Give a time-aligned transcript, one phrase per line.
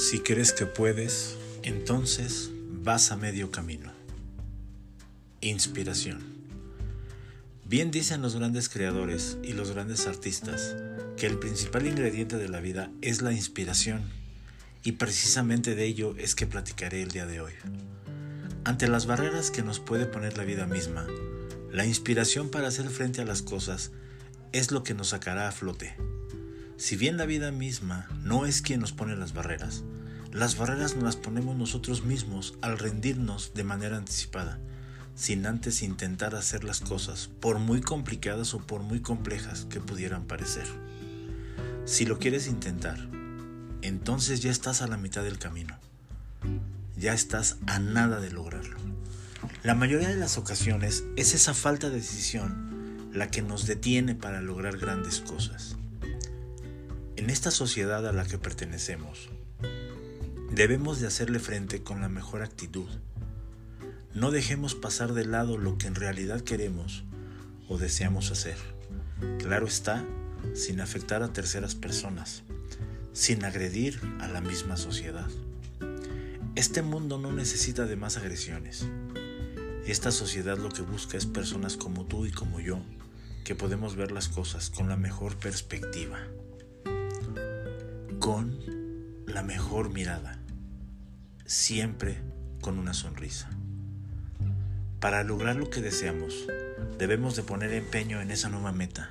[0.00, 2.48] Si crees que puedes, entonces
[2.82, 3.92] vas a medio camino.
[5.42, 6.20] Inspiración.
[7.66, 10.74] Bien dicen los grandes creadores y los grandes artistas
[11.18, 14.00] que el principal ingrediente de la vida es la inspiración
[14.84, 17.52] y precisamente de ello es que platicaré el día de hoy.
[18.64, 21.06] Ante las barreras que nos puede poner la vida misma,
[21.70, 23.90] la inspiración para hacer frente a las cosas
[24.52, 25.94] es lo que nos sacará a flote
[26.80, 29.84] si bien la vida misma no es quien nos pone las barreras,
[30.32, 34.58] las barreras nos las ponemos nosotros mismos al rendirnos de manera anticipada,
[35.14, 40.24] sin antes intentar hacer las cosas, por muy complicadas o por muy complejas que pudieran
[40.24, 40.64] parecer.
[41.84, 42.98] Si lo quieres intentar,
[43.82, 45.78] entonces ya estás a la mitad del camino.
[46.96, 48.78] Ya estás a nada de lograrlo.
[49.64, 54.40] La mayoría de las ocasiones es esa falta de decisión la que nos detiene para
[54.40, 55.76] lograr grandes cosas.
[57.20, 59.28] En esta sociedad a la que pertenecemos,
[60.52, 62.88] debemos de hacerle frente con la mejor actitud.
[64.14, 67.04] No dejemos pasar de lado lo que en realidad queremos
[67.68, 68.56] o deseamos hacer.
[69.38, 70.02] Claro está,
[70.54, 72.42] sin afectar a terceras personas,
[73.12, 75.28] sin agredir a la misma sociedad.
[76.54, 78.86] Este mundo no necesita de más agresiones.
[79.84, 82.80] Esta sociedad lo que busca es personas como tú y como yo,
[83.44, 86.18] que podemos ver las cosas con la mejor perspectiva
[88.32, 88.60] con
[89.26, 90.38] la mejor mirada,
[91.46, 92.22] siempre
[92.60, 93.50] con una sonrisa.
[95.00, 96.46] Para lograr lo que deseamos,
[96.96, 99.10] debemos de poner empeño en esa nueva meta,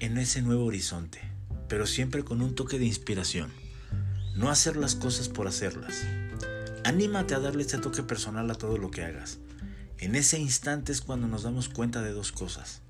[0.00, 1.18] en ese nuevo horizonte,
[1.66, 3.50] pero siempre con un toque de inspiración.
[4.36, 6.04] No hacer las cosas por hacerlas.
[6.84, 9.38] Anímate a darle ese toque personal a todo lo que hagas.
[9.96, 12.82] En ese instante es cuando nos damos cuenta de dos cosas.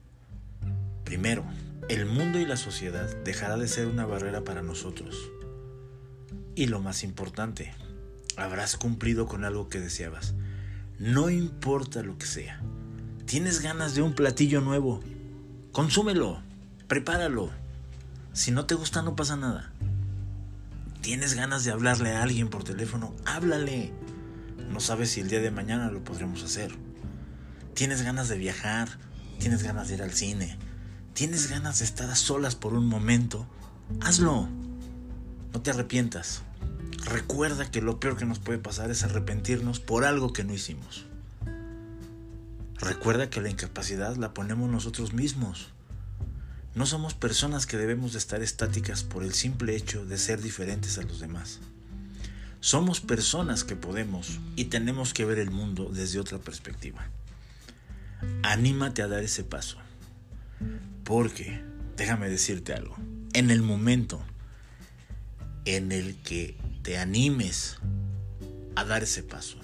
[1.05, 1.45] Primero,
[1.89, 5.31] el mundo y la sociedad dejará de ser una barrera para nosotros.
[6.55, 7.73] Y lo más importante,
[8.37, 10.35] habrás cumplido con algo que deseabas.
[10.99, 12.61] No importa lo que sea.
[13.27, 15.01] Tienes ganas de un platillo nuevo.
[15.73, 16.43] Consúmelo.
[16.87, 17.51] Prepáralo.
[18.33, 19.73] Si no te gusta no pasa nada.
[21.01, 23.15] Tienes ganas de hablarle a alguien por teléfono.
[23.25, 23.93] Háblale.
[24.69, 26.73] No sabes si el día de mañana lo podremos hacer.
[27.75, 28.89] Tienes ganas de viajar.
[29.39, 30.59] Tienes ganas de ir al cine
[31.15, 33.47] ¿Tienes ganas de estar a solas por un momento?
[34.01, 34.49] Hazlo.
[35.53, 36.43] No te arrepientas.
[37.05, 41.07] Recuerda que lo peor que nos puede pasar es arrepentirnos por algo que no hicimos.
[42.79, 45.69] Recuerda que la incapacidad la ponemos nosotros mismos.
[46.75, 50.97] No somos personas que debemos de estar estáticas por el simple hecho de ser diferentes
[50.99, 51.59] a los demás.
[52.61, 57.09] Somos personas que podemos y tenemos que ver el mundo desde otra perspectiva.
[58.43, 59.79] Anímate a dar ese paso.
[61.05, 61.63] Porque,
[61.97, 62.97] déjame decirte algo,
[63.33, 64.23] en el momento
[65.65, 67.77] en el que te animes
[68.77, 69.59] a dar ese paso,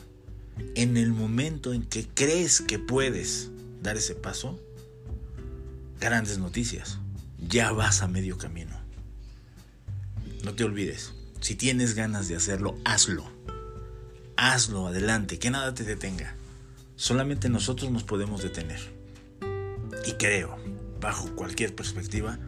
[0.75, 3.51] en el momento en que crees que puedes
[3.83, 4.61] dar ese paso,
[6.01, 6.99] grandes noticias,
[7.49, 8.77] ya vas a medio camino.
[10.45, 13.25] No te olvides, si tienes ganas de hacerlo, hazlo.
[14.37, 16.35] Hazlo, adelante, que nada te detenga.
[16.97, 18.81] Solamente nosotros nos podemos detener.
[20.07, 20.59] Y creo
[21.01, 22.39] bajo cualquier perspectiva,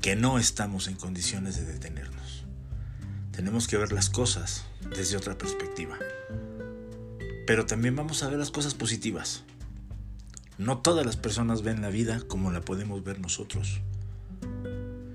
[0.00, 2.44] que no estamos en condiciones de detenernos.
[3.32, 4.64] Tenemos que ver las cosas
[4.96, 5.98] desde otra perspectiva.
[7.46, 9.44] Pero también vamos a ver las cosas positivas.
[10.58, 13.80] No todas las personas ven la vida como la podemos ver nosotros.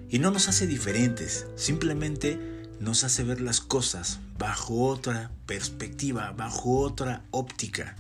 [0.10, 2.40] Y no nos hace diferentes, simplemente
[2.80, 7.96] nos hace ver las cosas bajo otra perspectiva, bajo otra óptica.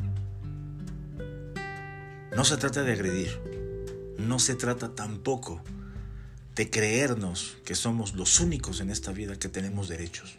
[2.36, 3.56] No se trata de agredir,
[4.17, 5.61] no se trata tampoco
[6.55, 10.35] de creernos que somos los únicos en esta vida que tenemos derechos.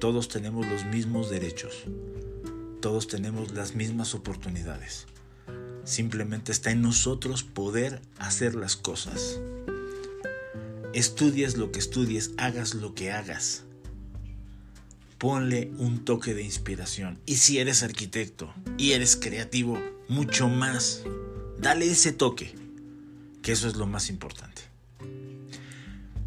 [0.00, 1.84] Todos tenemos los mismos derechos.
[2.82, 5.06] Todos tenemos las mismas oportunidades.
[5.84, 9.40] Simplemente está en nosotros poder hacer las cosas.
[10.92, 13.62] Estudies lo que estudies, hagas lo que hagas.
[15.16, 17.18] Ponle un toque de inspiración.
[17.24, 21.02] Y si eres arquitecto y eres creativo, mucho más.
[21.58, 22.65] Dale ese toque
[23.46, 24.62] que eso es lo más importante.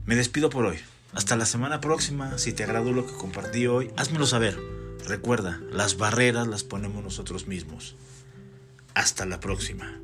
[0.05, 0.77] Me despido por hoy.
[1.11, 2.37] Hasta la semana próxima.
[2.37, 4.57] Si te agradó lo que compartí hoy, házmelo saber.
[5.05, 7.97] Recuerda, las barreras las ponemos nosotros mismos.
[8.93, 9.99] Hasta la próxima.